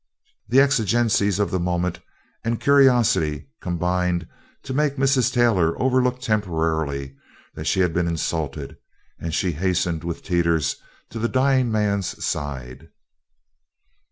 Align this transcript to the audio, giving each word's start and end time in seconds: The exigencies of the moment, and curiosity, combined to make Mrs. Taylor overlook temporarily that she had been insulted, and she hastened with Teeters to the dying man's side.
The 0.49 0.59
exigencies 0.59 1.37
of 1.37 1.51
the 1.51 1.59
moment, 1.59 1.99
and 2.43 2.59
curiosity, 2.59 3.49
combined 3.61 4.27
to 4.63 4.73
make 4.73 4.95
Mrs. 4.95 5.31
Taylor 5.31 5.79
overlook 5.79 6.19
temporarily 6.19 7.15
that 7.53 7.65
she 7.67 7.81
had 7.81 7.93
been 7.93 8.07
insulted, 8.07 8.77
and 9.19 9.31
she 9.31 9.51
hastened 9.51 10.03
with 10.03 10.23
Teeters 10.23 10.77
to 11.11 11.19
the 11.19 11.29
dying 11.29 11.71
man's 11.71 12.25
side. 12.25 12.89